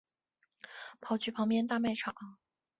[0.99, 2.15] 跑去旁边大卖场